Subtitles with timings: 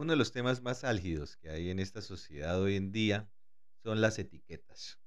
[0.00, 3.30] Uno de los temas más álgidos que hay en esta sociedad hoy en día
[3.82, 4.98] son las etiquetas.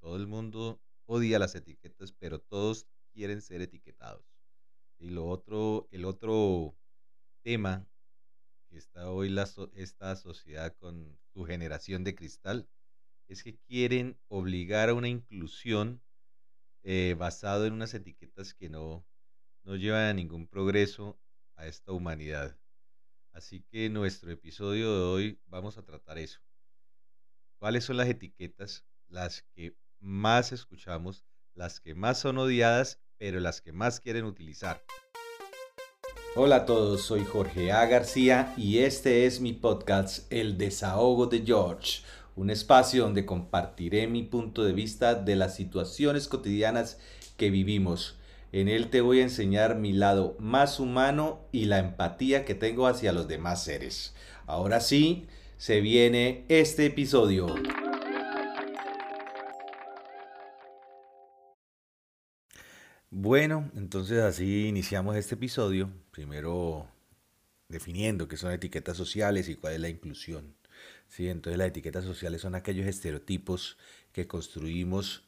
[0.00, 4.26] Todo el mundo odia las etiquetas, pero todos quieren ser etiquetados.
[4.98, 6.76] Y lo otro, el otro
[7.42, 7.88] tema
[8.68, 12.68] que está hoy la esta sociedad con su generación de cristal
[13.28, 16.02] es que quieren obligar a una inclusión
[16.82, 19.06] eh, basado en unas etiquetas que no,
[19.62, 21.18] no llevan a ningún progreso
[21.56, 22.58] a esta humanidad.
[23.38, 26.40] Así que en nuestro episodio de hoy vamos a tratar eso.
[27.60, 31.24] ¿Cuáles son las etiquetas, las que más escuchamos,
[31.54, 34.82] las que más son odiadas, pero las que más quieren utilizar?
[36.34, 37.86] Hola a todos, soy Jorge A.
[37.86, 42.02] García y este es mi podcast El desahogo de George,
[42.34, 46.98] un espacio donde compartiré mi punto de vista de las situaciones cotidianas
[47.36, 48.17] que vivimos.
[48.50, 52.86] En él te voy a enseñar mi lado más humano y la empatía que tengo
[52.86, 54.14] hacia los demás seres.
[54.46, 55.26] Ahora sí,
[55.58, 57.54] se viene este episodio.
[63.10, 66.86] Bueno, entonces así iniciamos este episodio, primero
[67.68, 70.54] definiendo qué son etiquetas sociales y cuál es la inclusión.
[71.06, 71.28] ¿sí?
[71.28, 73.76] Entonces las etiquetas sociales son aquellos estereotipos
[74.12, 75.27] que construimos,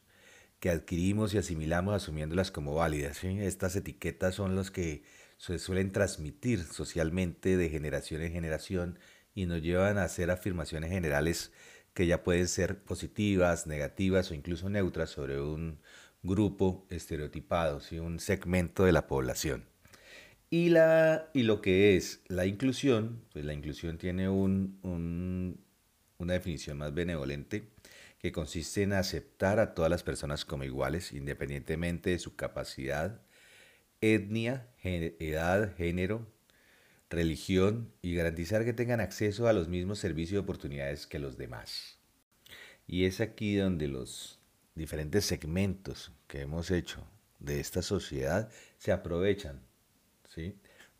[0.60, 3.24] que adquirimos y asimilamos asumiéndolas como válidas.
[3.24, 5.02] Estas etiquetas son las que
[5.38, 8.98] se suelen transmitir socialmente de generación en generación
[9.34, 11.50] y nos llevan a hacer afirmaciones generales
[11.94, 15.80] que ya pueden ser positivas, negativas o incluso neutras sobre un
[16.22, 17.98] grupo estereotipado, ¿sí?
[17.98, 19.64] un segmento de la población.
[20.50, 24.78] Y, la, y lo que es la inclusión, pues la inclusión tiene un,
[26.18, 27.70] una definición más benevolente
[28.20, 33.22] que consiste en aceptar a todas las personas como iguales, independientemente de su capacidad,
[34.02, 36.26] etnia, edad, género,
[37.08, 41.98] religión y garantizar que tengan acceso a los mismos servicios y oportunidades que los demás.
[42.86, 44.38] Y es aquí donde los
[44.74, 47.06] diferentes segmentos que hemos hecho
[47.38, 49.62] de esta sociedad se aprovechan
[50.28, 50.58] ¿sí?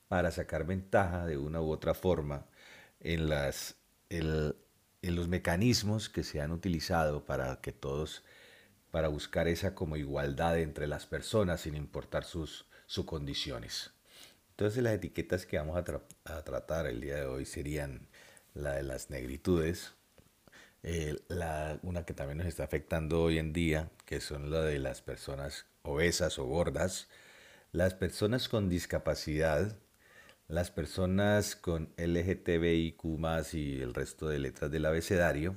[0.09, 2.47] para sacar ventaja de una u otra forma
[2.98, 3.76] en, las,
[5.03, 8.22] en los mecanismos que se han utilizado para que todos,
[8.91, 13.93] para buscar esa como igualdad entre las personas sin importar sus, sus condiciones.
[14.50, 18.09] Entonces las etiquetas que vamos a, a, tratar el día de hoy serían
[18.55, 19.94] la de las negritudes,
[20.83, 24.78] eh, la, una que también nos está afectando hoy en día, que son la de
[24.78, 27.09] las personas obesas o gordas,
[27.72, 29.77] las personas con discapacidad,
[30.50, 33.05] las personas con LGTBIQ
[33.53, 35.56] y el resto de letras del abecedario,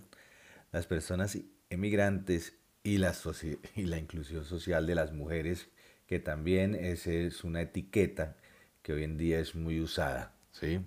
[0.71, 1.37] las personas
[1.69, 3.13] emigrantes y la,
[3.97, 5.69] inclusión social de las mujeres,
[6.05, 8.35] que también es, es una etiqueta
[8.81, 10.35] que hoy en día es muy usada.
[10.51, 10.81] ¿sí?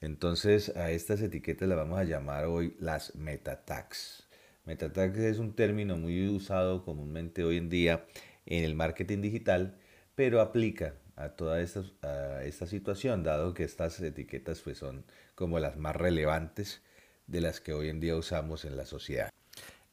[0.00, 4.26] Entonces a estas etiquetas las vamos a llamar hoy las meta tags.
[4.64, 8.06] Meta tags es un término muy usado comúnmente hoy en día
[8.46, 9.78] en el marketing digital
[10.16, 15.04] pero aplica a toda esta, esta situación, dado que estas etiquetas pues, son
[15.34, 16.82] como las más relevantes
[17.26, 19.30] de las que hoy en día usamos en la sociedad.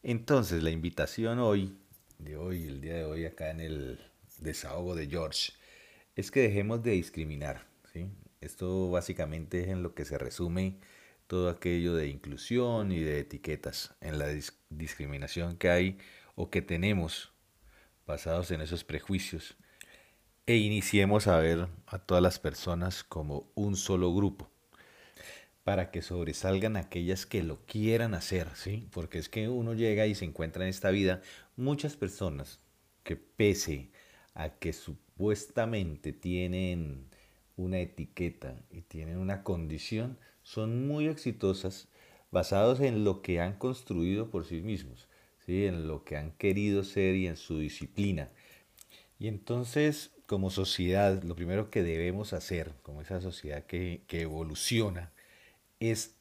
[0.04, 1.78] Entonces, la invitación hoy,
[2.20, 4.00] de hoy, el día de hoy, acá en el
[4.40, 5.54] desahogo de George,
[6.16, 7.66] es que dejemos de discriminar.
[7.94, 8.08] ¿sí?
[8.42, 10.78] Esto básicamente es en lo que se resume
[11.28, 14.28] todo aquello de inclusión y de etiquetas, en la
[14.70, 15.98] discriminación que hay
[16.36, 17.32] o que tenemos
[18.06, 19.56] basados en esos prejuicios
[20.46, 24.50] e iniciemos a ver a todas las personas como un solo grupo
[25.64, 28.90] para que sobresalgan aquellas que lo quieran hacer, ¿sí?
[28.92, 31.22] Porque es que uno llega y se encuentra en esta vida
[31.56, 32.60] muchas personas
[33.04, 33.92] que pese
[34.34, 37.08] a que supuestamente tienen
[37.56, 41.88] una etiqueta y tienen una condición, son muy exitosas
[42.32, 45.08] basados en lo que han construido por sí mismos,
[45.46, 45.66] ¿sí?
[45.66, 48.30] en lo que han querido ser y en su disciplina.
[49.20, 55.12] Y entonces como sociedad, lo primero que debemos hacer, como esa sociedad que, evoluciona,
[55.80, 56.16] es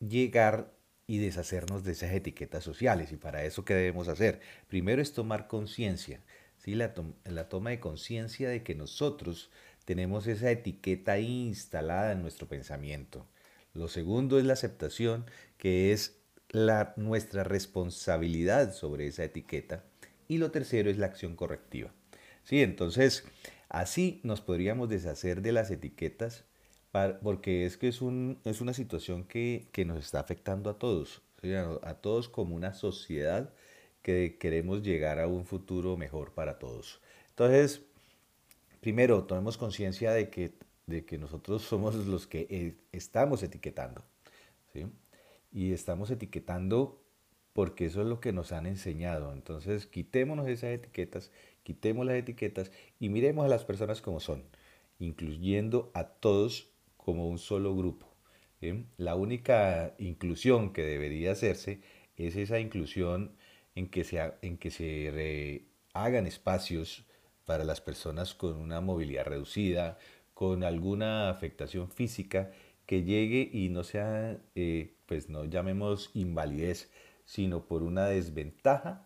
[0.00, 0.72] llegar
[1.06, 3.12] y deshacernos de esas etiquetas sociales.
[3.12, 4.40] Y para eso, ¿qué debemos hacer?
[4.68, 6.20] Primero es tomar conciencia,
[6.58, 6.74] ¿sí?
[6.74, 6.94] la,
[7.24, 9.50] la toma de conciencia de que nosotros
[9.84, 13.26] tenemos esa etiqueta instalada en nuestro pensamiento.
[13.72, 15.26] Lo segundo es la aceptación,
[15.58, 16.18] que es
[16.50, 19.84] la, nuestra responsabilidad sobre esa etiqueta.
[20.28, 21.92] Y lo tercero es la acción correctiva.
[22.46, 23.24] Sí, entonces
[23.68, 26.44] así nos podríamos deshacer de las etiquetas
[27.22, 31.22] porque es que es, un, es una situación que, nos está afectando a todos,
[31.82, 33.52] a, todos como una sociedad
[34.00, 37.02] que queremos llegar a un futuro mejor para todos.
[37.30, 37.82] Entonces,
[38.80, 40.54] primero, tomemos conciencia de que,
[40.86, 44.04] de que nosotros somos los que eh, estamos etiquetando.
[45.52, 47.02] Y estamos etiquetando
[47.52, 49.32] porque eso es lo que nos han enseñado.
[49.32, 51.30] Entonces, quitémonos esas etiquetas,
[51.66, 52.70] quitemos las etiquetas
[53.00, 54.44] y miremos a las personas como son,
[55.00, 58.06] incluyendo a todos como un solo grupo.
[58.96, 61.80] La única inclusión que debería hacerse
[62.16, 63.32] es esa inclusión
[63.74, 67.04] en que se, en hagan espacios
[67.44, 69.98] para las personas con una movilidad reducida,
[70.34, 72.52] con alguna afectación física
[72.86, 76.92] que llegue y no sea, eh, pues no llamemos invalidez,
[77.24, 79.05] sino por una desventaja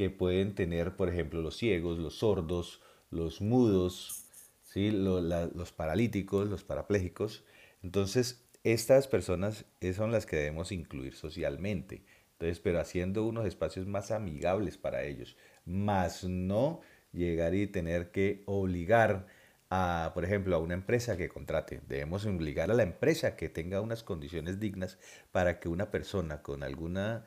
[0.00, 2.80] que pueden tener, por ejemplo, los ciegos, los sordos,
[3.10, 4.24] los mudos,
[4.62, 4.90] ¿sí?
[4.90, 7.44] los paralíticos, los parapléjicos.
[7.82, 12.02] Entonces, estas personas son las que debemos incluir socialmente.
[12.32, 15.36] Entonces, pero haciendo unos espacios más amigables para ellos,
[15.66, 16.80] más no
[17.12, 19.26] llegar y tener que obligar
[19.68, 21.82] a, por ejemplo, a una empresa que contrate.
[21.86, 24.96] Debemos obligar a la empresa que tenga unas condiciones dignas
[25.30, 27.26] para que una persona con alguna,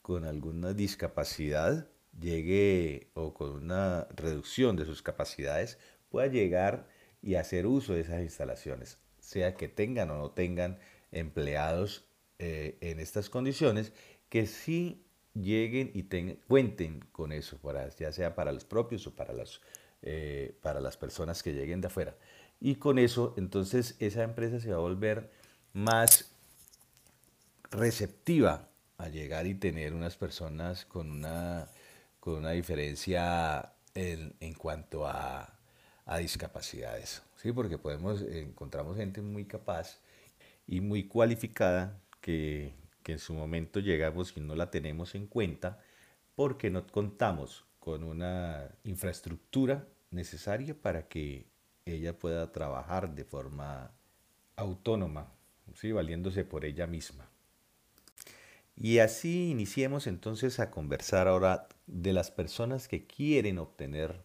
[0.00, 1.86] con alguna discapacidad
[2.20, 5.78] llegue o con una reducción de sus capacidades
[6.08, 6.88] pueda llegar
[7.22, 10.78] y hacer uso de esas instalaciones, sea que tengan o no tengan
[11.10, 12.06] empleados
[12.38, 13.92] eh, en estas condiciones,
[14.28, 15.04] que sí
[15.34, 16.04] lleguen y
[16.46, 19.60] cuenten con eso, para, ya sea para los propios o para los
[20.02, 22.16] eh, para las personas que lleguen de afuera.
[22.60, 25.30] Y con eso, entonces, esa empresa se va a volver
[25.72, 26.30] más
[27.70, 31.68] receptiva a llegar y tener unas personas con una,
[32.28, 35.54] con una diferencia en, cuanto a,
[36.18, 37.22] discapacidades.
[37.36, 37.52] ¿sí?
[37.52, 39.98] Porque podemos, encontramos gente muy capaz
[40.66, 45.80] y muy cualificada que, que en su momento llegamos y no la tenemos en cuenta
[46.34, 51.46] porque no contamos con una infraestructura necesaria para que
[51.86, 53.90] ella pueda trabajar de forma
[54.54, 55.32] autónoma,
[55.74, 55.92] ¿sí?
[55.92, 57.30] valiéndose por ella misma.
[58.76, 64.22] Y así iniciemos entonces a conversar ahora de las personas que quieren obtener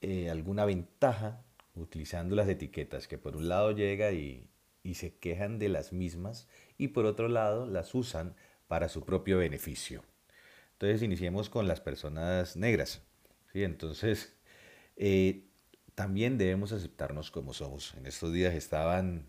[0.00, 1.42] eh, alguna ventaja
[1.74, 4.48] utilizando las etiquetas, que por un lado llega y,
[4.82, 8.34] y se quejan de las mismas y por otro lado las usan
[8.66, 10.02] para su propio beneficio.
[10.72, 13.02] Entonces iniciemos con las personas negras.
[13.52, 13.64] ¿sí?
[13.64, 14.36] Entonces,
[14.96, 15.44] eh,
[15.94, 17.94] también debemos aceptarnos como somos.
[17.94, 19.26] En estos días estaban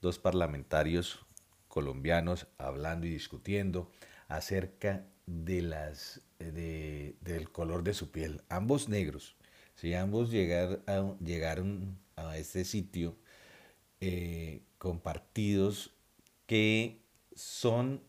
[0.00, 1.26] dos parlamentarios
[1.68, 3.90] colombianos hablando y discutiendo
[4.28, 8.42] acerca de las, del color de su piel.
[8.48, 9.36] Ambos negros.
[9.74, 10.82] Si ambos llegar
[11.20, 13.16] llegaron a este sitio
[14.00, 15.94] eh, con partidos
[16.46, 17.00] que
[17.34, 18.02] son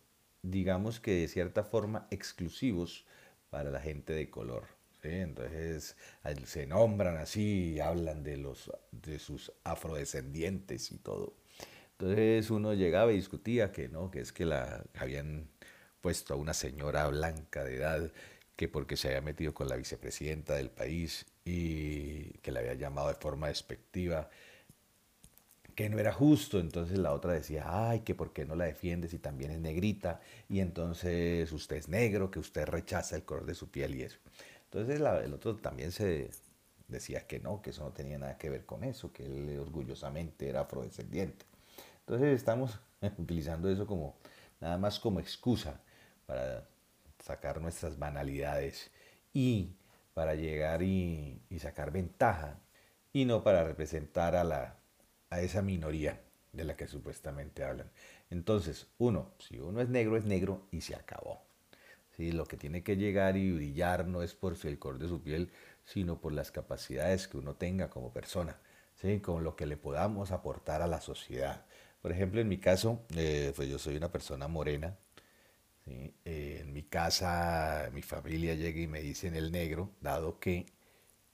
[0.43, 3.05] digamos que de cierta forma exclusivos
[3.49, 4.65] para la gente de color.
[5.01, 5.97] Entonces
[6.45, 11.35] se nombran así, hablan de, los, de sus afrodescendientes y todo.
[11.91, 15.49] Entonces uno llegaba y discutía que no, que es que la habían
[16.03, 18.11] puesto a una señora blanca de edad
[18.57, 23.07] que porque se había metido con la vicepresidenta del país y que la había llamado
[23.07, 24.29] de forma despectiva
[25.75, 29.07] que no era justo, entonces la otra decía, ay, que por qué no la defiende
[29.07, 33.55] si también es negrita, y entonces usted es negro, que usted rechaza el color de
[33.55, 34.17] su piel y eso.
[34.65, 36.29] Entonces el otro también se
[36.87, 40.47] decía que no, que eso no tenía nada que ver con eso, que él orgullosamente
[40.49, 41.45] era afrodescendiente.
[42.01, 42.79] Entonces estamos
[43.17, 44.15] utilizando eso como
[44.59, 45.81] nada más como excusa
[46.25, 46.67] para
[47.19, 48.91] sacar nuestras banalidades
[49.33, 49.75] y
[50.13, 52.59] para llegar y, sacar ventaja
[53.13, 54.77] y no para representar a la
[55.33, 57.89] a esa minoría de la que supuestamente hablan.
[58.29, 61.41] Entonces, uno, si uno es negro, es negro y se acabó.
[62.15, 62.31] ¿Sí?
[62.31, 65.51] Lo que tiene que llegar y brillar no es por el color de su piel,
[65.83, 68.57] sino por las capacidades que uno tenga como persona,
[68.93, 69.19] ¿sí?
[69.19, 71.65] con lo que le podamos aportar a la sociedad.
[72.03, 74.95] Por ejemplo, en mi caso, eh, pues yo soy una persona morena.
[75.85, 80.65] Eh, en mi casa, mi familia llega y me dicen el negro, dado que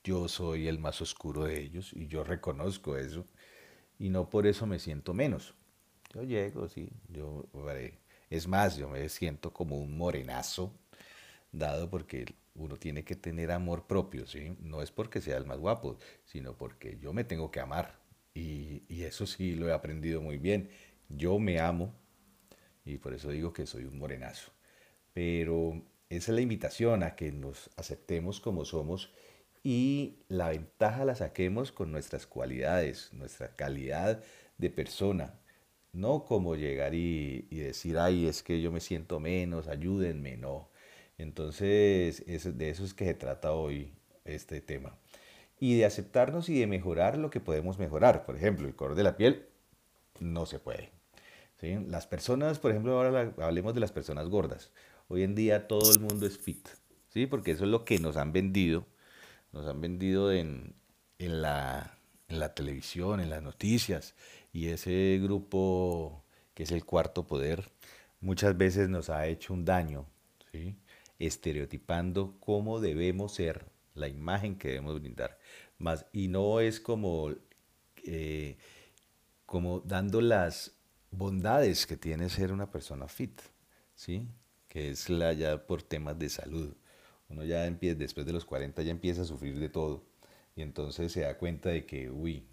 [0.04, 3.26] yo soy el más oscuro de ellos y yo reconozco eso
[3.98, 5.54] y no por eso me siento menos.
[6.14, 7.46] Yo llego, sí, yo,
[8.30, 10.72] es más, yo me siento como un morenazo,
[11.52, 14.56] dado porque uno tiene que tener amor propio, ¿sí?
[14.60, 17.98] No es porque sea el más guapo, sino porque yo me tengo que amar.
[18.34, 20.70] Y, y eso sí lo he aprendido muy bien.
[21.08, 21.94] Yo me amo
[22.90, 24.52] y por eso digo que soy un morenazo.
[25.12, 29.12] Pero esa es la invitación a que nos aceptemos como somos
[29.62, 34.22] y la ventaja la saquemos con nuestras cualidades, nuestra calidad
[34.58, 35.34] de persona.
[35.92, 40.70] No como llegar y, decir, ay, es que yo me siento menos, ayúdenme, no.
[41.18, 43.92] Entonces, de eso es que se trata hoy
[44.24, 44.96] este tema.
[45.58, 48.24] Y de aceptarnos y de mejorar lo que podemos mejorar.
[48.24, 49.46] Por ejemplo, el color de la piel
[50.20, 50.99] no se puede.
[51.62, 54.72] Las personas, por ejemplo, ahora hablemos de las personas gordas.
[55.08, 56.66] Hoy en día todo el mundo es fit,
[57.08, 57.26] ¿sí?
[57.26, 58.86] Porque eso es lo que nos han vendido.
[59.52, 60.74] Nos han vendido en,
[61.18, 61.98] en, la,
[62.28, 64.14] en la televisión, en las noticias.
[64.52, 66.24] Y ese grupo
[66.54, 67.70] que es el cuarto poder,
[68.20, 70.06] muchas veces nos ha hecho un daño,
[71.18, 75.38] estereotipando cómo debemos ser, la imagen que debemos brindar.
[75.78, 77.32] Más, y no es como,
[78.04, 78.56] eh,
[79.46, 80.79] como dando las
[81.10, 83.40] bondades que tiene ser una persona fit,
[83.94, 84.26] ¿sí?
[84.68, 86.74] que es la ya por temas de salud.
[87.28, 90.04] Uno ya empieza, después de los 40 ya empieza a sufrir de todo
[90.56, 92.46] y entonces se da cuenta de que, uy,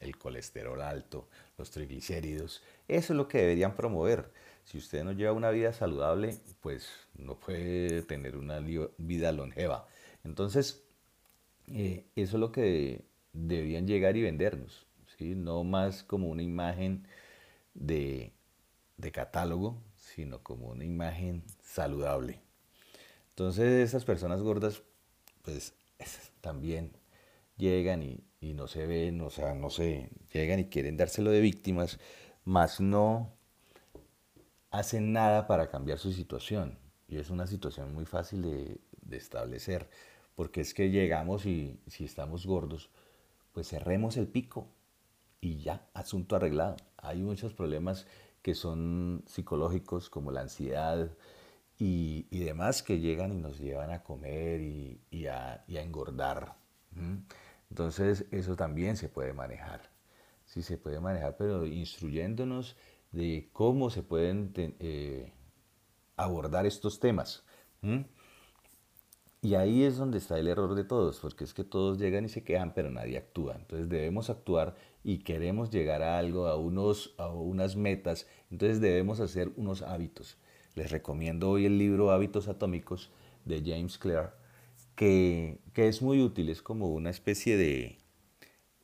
[0.00, 1.28] el colesterol alto,
[1.58, 4.30] los triglicéridos, eso es lo que deberían promover.
[4.64, 9.88] Si usted no lleva una vida saludable, pues no puede tener una vida longeva.
[10.24, 10.84] Entonces,
[11.68, 14.86] eh, eso es lo que deberían llegar y vendernos,
[15.18, 15.34] ¿sí?
[15.34, 17.06] no más como una imagen
[17.74, 18.32] de,
[18.96, 22.40] de catálogo, sino como una imagen saludable.
[23.30, 24.82] Entonces esas personas gordas,
[25.42, 25.74] pues
[26.40, 26.92] también
[27.56, 31.40] llegan y, y, no se ven, o sea, no se llegan y quieren dárselo de
[31.40, 31.98] víctimas,
[32.44, 33.32] más no
[34.70, 36.78] hacen nada para cambiar su situación.
[37.08, 39.88] Y es una situación muy fácil de, de establecer,
[40.34, 42.90] porque es que llegamos y si estamos gordos,
[43.52, 44.68] pues cerremos el pico
[45.42, 46.76] y ya, asunto arreglado.
[46.96, 48.06] Hay muchos problemas
[48.40, 51.10] que son psicológicos como la ansiedad
[51.78, 56.54] y, y demás que llegan y nos llevan a comer y, y, a, engordar.
[57.68, 59.90] Entonces eso también se puede manejar.
[60.46, 62.76] Sí se puede manejar, pero instruyéndonos
[63.10, 65.32] de cómo se pueden eh,
[66.16, 67.42] abordar estos temas.
[69.44, 72.28] Y ahí es donde está el error de todos, porque es que todos llegan y
[72.28, 73.56] se quejan, pero nadie actúa.
[73.56, 79.18] Entonces debemos actuar y queremos llegar a algo, a, unos, a unas metas, entonces debemos
[79.18, 80.38] hacer unos hábitos.
[80.76, 83.10] Les recomiendo hoy el libro Hábitos Atómicos
[83.44, 84.38] de James Clear,
[84.94, 87.98] que, que es muy útil, es como una especie de,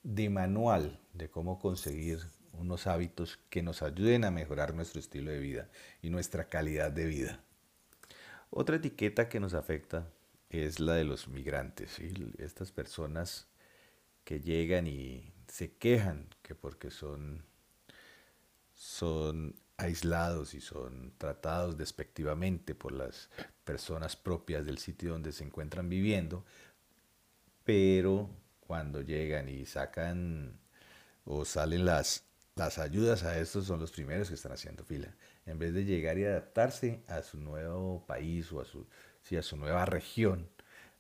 [0.02, 2.18] de manual de cómo conseguir
[2.52, 5.68] unos hábitos que nos ayuden a mejorar nuestro estilo de vida
[6.02, 7.44] y nuestra calidad de vida.
[8.50, 10.08] Otra etiqueta que nos afecta
[10.50, 11.98] es la de los migrantes,
[12.38, 13.48] estas personas
[14.24, 17.44] que llegan y se quejan que porque son,
[18.74, 23.30] son aislados y son tratados despectivamente por las
[23.64, 26.44] personas propias del sitio donde se encuentran viviendo,
[27.64, 30.58] pero cuando llegan y sacan
[31.24, 32.24] o salen las,
[32.54, 35.14] las ayudas a estos son los primeros que están haciendo fila,
[35.46, 38.86] en vez de llegar y adaptarse a su nuevo país o a su
[39.36, 40.48] a su nueva región,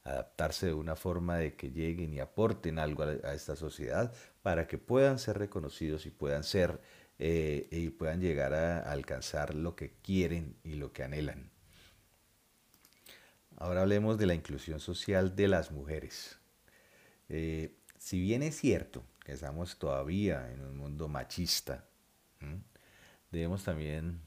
[0.04, 4.78] adaptarse de una forma de que lleguen y aporten algo a, esta sociedad para que
[4.78, 6.80] puedan ser reconocidos y puedan ser
[7.18, 11.50] eh, y puedan llegar a, alcanzar lo que quieren y lo que anhelan.
[13.56, 16.38] Ahora hablemos de la inclusión social de las mujeres.
[17.28, 21.84] Eh, si bien es cierto que estamos todavía en un mundo machista,
[23.30, 24.20] debemos también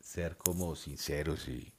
[0.00, 1.72] ser como sinceros y,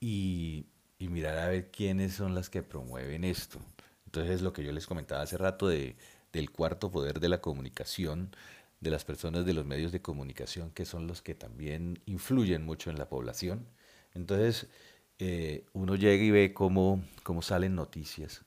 [0.00, 0.66] y,
[0.98, 3.58] mirar a ver quiénes son las que promueven esto.
[4.06, 5.96] Entonces, lo que yo les comentaba hace rato de,
[6.32, 8.34] del cuarto poder de la comunicación,
[8.80, 12.90] de las personas de los medios de comunicación, que son los que también influyen mucho
[12.90, 13.66] en la población.
[14.14, 14.68] Entonces,
[15.18, 18.44] eh, uno llega y ve cómo, cómo salen noticias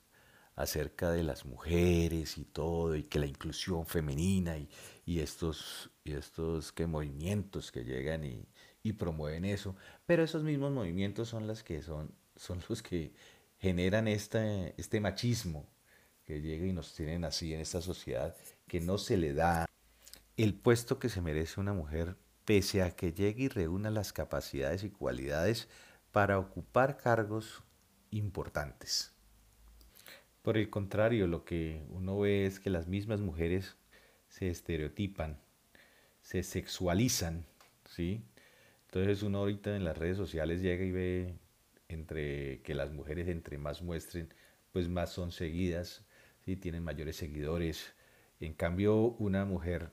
[0.56, 4.68] acerca de las mujeres y todo, y que la inclusión femenina y,
[5.06, 8.46] y estos, y estos que movimientos que llegan y,
[8.82, 13.12] y promueven eso, pero esos mismos movimientos son, las que son, son los que
[13.58, 15.66] generan este, este machismo
[16.24, 18.36] que llega y nos tienen así en esta sociedad,
[18.66, 19.66] que no se le da
[20.36, 24.82] el puesto que se merece una mujer, pese a que llegue y reúna las capacidades
[24.82, 25.68] y cualidades
[26.10, 27.62] para ocupar cargos
[28.10, 29.12] importantes.
[30.42, 33.76] Por el contrario, lo que uno ve es que las mismas mujeres
[34.28, 35.38] se estereotipan,
[36.20, 37.46] se sexualizan,
[37.88, 38.24] ¿sí?
[38.92, 41.34] Entonces uno ahorita en las redes sociales llega y ve
[41.88, 44.28] entre que las mujeres entre más muestren,
[44.70, 46.04] pues más son seguidas,
[46.44, 46.56] ¿sí?
[46.56, 47.94] tienen mayores seguidores.
[48.38, 49.92] En cambio, una mujer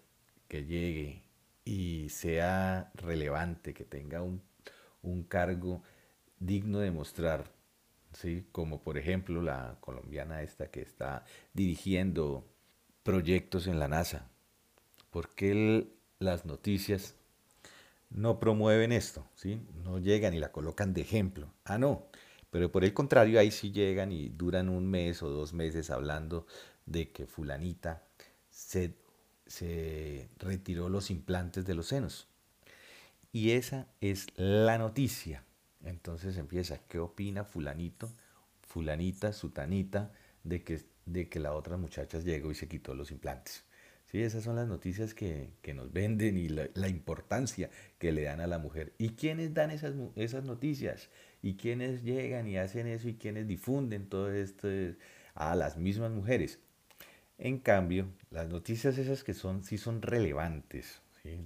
[0.49, 1.23] que llegue
[1.63, 4.41] y sea relevante, que tenga un,
[5.01, 5.81] un cargo
[6.37, 7.53] digno de mostrar,
[8.11, 8.49] ¿sí?
[8.51, 12.45] como por ejemplo la colombiana esta que está dirigiendo
[13.03, 14.29] proyectos en la NASA,
[15.09, 15.87] porque
[16.19, 17.15] las noticias
[18.09, 19.61] no promueven esto, ¿sí?
[19.83, 21.53] No llegan y la colocan de ejemplo.
[21.63, 22.07] Ah, no.
[22.51, 26.47] Pero por el contrario, ahí sí llegan y duran un mes o dos meses hablando
[26.85, 28.03] de que fulanita
[28.49, 28.95] se,
[29.45, 32.27] se retiró los implantes de los senos.
[33.31, 35.43] Y esa es la noticia.
[35.83, 38.11] Entonces empieza, ¿qué opina fulanito,
[38.61, 40.11] fulanita, sutanita,
[40.43, 43.63] de que, de que la otra muchacha llegó y se quitó los implantes?
[44.11, 48.47] Sí, esas son las noticias que, nos venden y la, importancia que le dan a
[48.47, 48.93] la mujer.
[48.97, 51.09] ¿Y quiénes dan esas, esas noticias?
[51.43, 53.07] ¿Y quiénes llegan y hacen eso?
[53.07, 54.67] ¿Y quiénes difunden todo esto?
[55.35, 56.59] A las mismas mujeres.
[57.37, 61.01] En cambio, las noticias esas que son, sí son relevantes,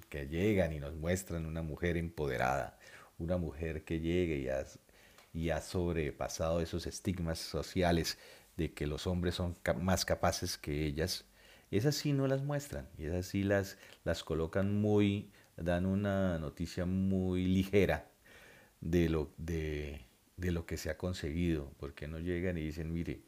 [0.09, 2.79] que llegan y nos muestran una mujer empoderada,
[3.19, 4.65] una mujer que llegue y ha,
[5.33, 8.17] y ha sobrepasado esos estigmas sociales
[8.55, 11.25] de que los hombres son más capaces que ellas,
[11.77, 16.85] esas sí no las muestran, y esas sí las, las colocan muy, dan una noticia
[16.85, 18.09] muy ligera
[18.81, 20.05] de lo, de,
[20.37, 23.23] de lo que se ha conseguido, porque no llegan y dicen, mire,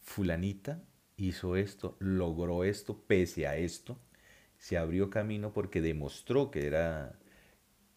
[0.00, 0.82] fulanita
[1.16, 3.98] hizo esto, logró esto, pese a esto,
[4.58, 7.18] se abrió camino porque demostró que era,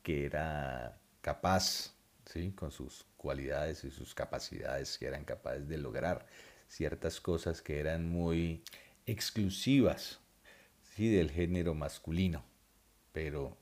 [0.04, 2.52] que era capaz, ¿sí?
[2.52, 6.26] con sus cualidades y sus capacidades, que eran capaces de lograr
[6.68, 8.64] ciertas cosas que eran muy
[9.12, 10.20] exclusivas
[10.96, 11.10] ¿sí?
[11.10, 12.46] del género masculino,
[13.12, 13.58] pero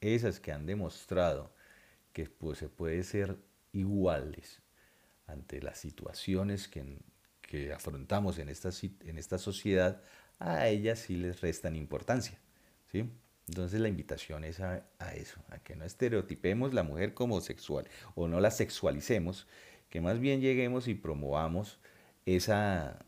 [0.00, 1.52] esas que han demostrado
[2.12, 3.36] que pues, se puede ser
[3.72, 4.62] iguales
[5.26, 6.98] ante las situaciones que,
[7.42, 8.70] que afrontamos en esta,
[9.04, 10.02] en esta sociedad,
[10.38, 12.38] a ellas sí les restan importancia.
[12.92, 13.10] ¿sí?
[13.48, 17.88] Entonces la invitación es a, a, eso, a que no estereotipemos la mujer como sexual
[18.14, 19.48] o no la sexualicemos,
[19.90, 21.80] que más bien lleguemos y promovamos
[22.26, 23.04] esa,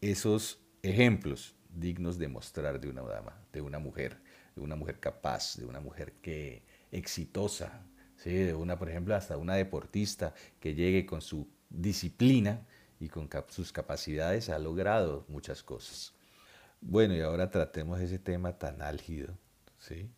[0.00, 4.18] esos ejemplos dignos de mostrar de una dama, de una mujer,
[4.54, 7.82] de una mujer capaz, de una mujer que exitosa,
[8.16, 8.32] ¿sí?
[8.32, 12.66] de una, por ejemplo, hasta una deportista que llegue con su disciplina
[12.98, 16.14] y con sus capacidades ha logrado muchas cosas.
[16.80, 19.36] Bueno, y ahora tratemos ese tema tan álgido,
[19.78, 20.10] ¿sí?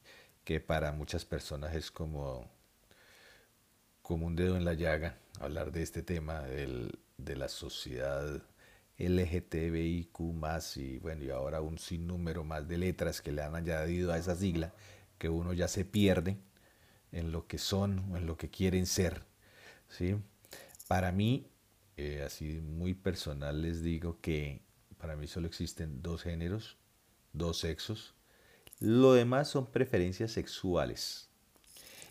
[0.44, 2.48] que para muchas personas es como,
[4.02, 8.42] como un dedo en la llaga hablar de este tema del, de la sociedad
[8.98, 14.12] LGTBIQ más y bueno, y ahora un sinnúmero más de letras que le han añadido
[14.12, 14.74] a esa sigla
[15.18, 16.38] que uno ya se pierde
[17.12, 19.22] en lo que son o en lo que quieren ser.
[19.88, 20.16] ¿sí?
[20.88, 21.46] Para mí,
[21.96, 24.62] eh, así muy personal les digo que
[24.98, 26.76] para mí solo existen dos géneros,
[27.32, 28.14] dos sexos.
[28.80, 31.28] Lo demás son preferencias sexuales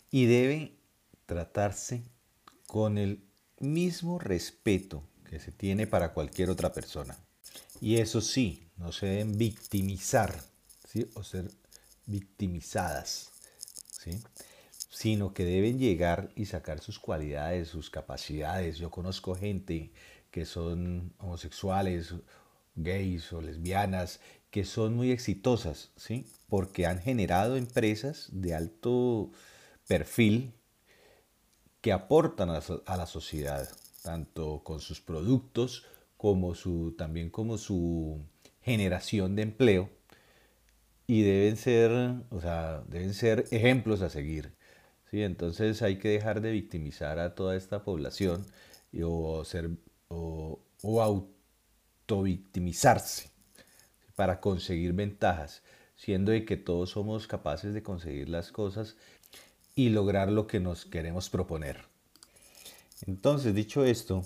[0.09, 0.77] y debe
[1.25, 2.03] tratarse
[2.65, 3.23] con el
[3.59, 7.17] mismo respeto que se tiene para cualquier otra persona.
[7.81, 10.41] Y eso sí, no se deben victimizar
[10.87, 11.09] ¿sí?
[11.15, 11.51] o ser
[12.05, 13.31] victimizadas,
[13.91, 14.19] ¿sí?
[14.89, 18.77] sino que deben llegar y sacar sus cualidades, sus capacidades.
[18.77, 19.91] Yo conozco gente
[20.31, 22.13] que son homosexuales,
[22.75, 26.25] gays o lesbianas, que son muy exitosas, ¿sí?
[26.47, 29.31] porque han generado empresas de alto
[29.87, 30.53] perfil
[31.81, 33.69] que aportan a, la sociedad,
[34.07, 38.21] tanto con sus productos como su, también como su
[38.61, 39.89] generación de empleo
[41.07, 41.91] y deben ser,
[42.29, 44.53] o sea, deben ser ejemplos a seguir.
[45.11, 45.23] ¿sí?
[45.23, 48.45] Entonces hay que dejar de victimizar a toda esta población
[49.03, 49.71] o, ser,
[50.07, 51.01] o, o
[52.07, 53.29] autovictimizarse
[54.15, 55.63] para conseguir ventajas,
[55.97, 58.95] siendo de que todos somos capaces de conseguir las cosas
[59.75, 61.96] y lograr lo que nos queremos proponer.
[63.05, 64.25] Entonces, dicho esto,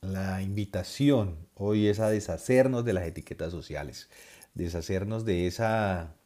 [0.00, 4.08] la invitación hoy es a deshacernos de las etiquetas sociales,
[4.54, 6.16] deshacernos de esa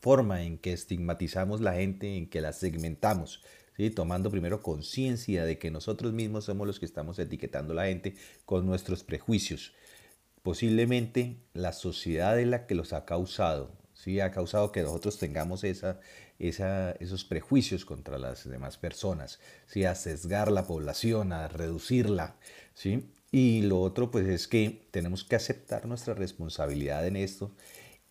[0.00, 3.42] forma en que estigmatizamos la gente, en que la segmentamos,
[3.76, 3.90] ¿sí?
[3.90, 8.16] tomando primero conciencia de que nosotros mismos somos los que estamos etiquetando a la gente
[8.46, 9.74] con nuestros prejuicios.
[10.42, 14.20] Posiblemente la sociedad es la que los ha causado, ¿sí?
[14.20, 16.00] ha causado que nosotros tengamos esa,
[16.38, 19.84] esos prejuicios contra las demás personas, ¿sí?
[19.84, 22.36] a sesgar la población, a reducirla.
[22.74, 23.08] ¿sí?
[23.30, 27.52] Y lo otro pues es que tenemos que aceptar nuestra responsabilidad en esto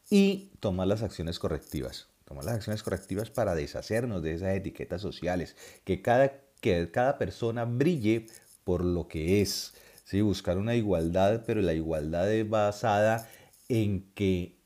[0.10, 2.08] y tomar las acciones correctivas.
[2.26, 7.66] Tomar las acciones correctivas para deshacernos de esas etiquetas sociales, que cada, que cada persona
[7.66, 8.28] brille
[8.64, 9.74] por lo que es.
[10.06, 10.22] ¿sí?
[10.22, 13.30] Buscar una igualdad, pero la igualdad es basada
[13.70, 14.58] en que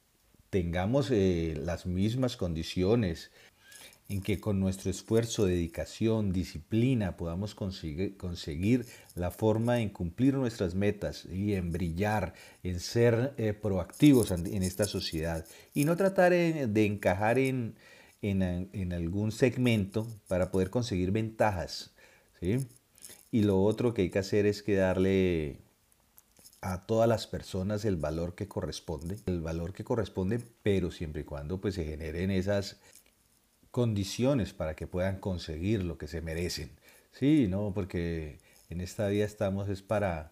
[0.50, 3.32] tengamos eh, las mismas condiciones,
[4.10, 11.26] en que con nuestro esfuerzo, dedicación, disciplina podamos conseguir, la forma en cumplir nuestras metas
[11.26, 17.38] y en brillar, en ser eh, proactivos en esta sociedad y no tratar de encajar
[17.40, 17.76] en,
[18.22, 21.92] en, algún segmento para poder conseguir ventajas.
[22.40, 22.58] ¿sí?
[23.32, 25.58] Y lo otro que hay que hacer es que darle
[26.62, 31.26] a todas las personas el valor que corresponde, el valor que corresponde, pero siempre y
[31.26, 32.78] cuando pues se generen esas
[33.78, 36.72] condiciones para que puedan conseguir lo que se merecen.
[37.12, 38.40] Sí, no, porque
[38.72, 40.32] en esta vida estamos es para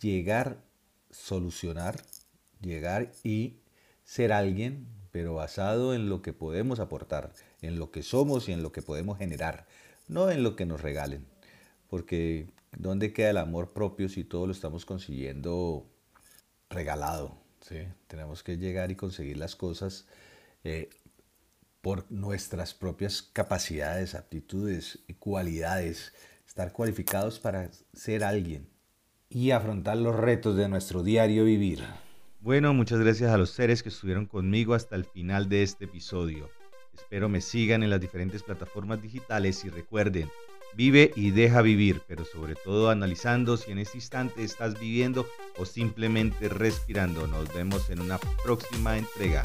[0.00, 0.58] llegar,
[1.10, 2.00] solucionar,
[2.60, 3.56] llegar y
[4.04, 8.62] ser alguien, pero basado en lo que podemos aportar, en lo que somos y en
[8.62, 9.66] lo que podemos generar,
[10.06, 11.26] no en lo que nos regalen.
[11.88, 12.46] Porque
[12.78, 15.90] ¿dónde queda el amor propio si todo lo estamos consiguiendo
[16.70, 17.36] regalado?
[17.62, 17.78] ¿sí?
[18.06, 20.06] Tenemos que llegar y conseguir las cosas
[20.62, 20.88] eh,
[21.86, 26.12] por nuestras propias capacidades, aptitudes y cualidades,
[26.44, 28.68] estar cualificados para ser alguien
[29.28, 31.84] y afrontar los retos de nuestro diario vivir.
[32.40, 36.50] Bueno, muchas gracias a los seres que estuvieron conmigo hasta el final de este episodio.
[36.92, 40.28] Espero me sigan en las diferentes plataformas digitales y recuerden,
[40.74, 45.24] vive y deja vivir, pero sobre todo analizando si en este instante estás viviendo
[45.56, 47.28] o simplemente respirando.
[47.28, 49.44] Nos vemos en una próxima entrega.